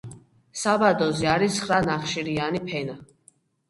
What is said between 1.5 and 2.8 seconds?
ცხრა ნახშირიანი